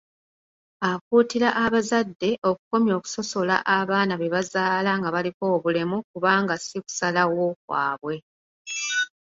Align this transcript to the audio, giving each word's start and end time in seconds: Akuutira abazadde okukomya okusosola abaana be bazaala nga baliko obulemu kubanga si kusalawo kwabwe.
Akuutira 0.91 1.49
abazadde 1.63 2.29
okukomya 2.49 2.93
okusosola 2.99 3.55
abaana 3.77 4.13
be 4.17 4.27
bazaala 4.35 4.91
nga 4.99 5.09
baliko 5.15 5.43
obulemu 5.55 5.97
kubanga 6.11 6.55
si 6.65 6.77
kusalawo 6.83 7.45
kwabwe. 7.63 8.15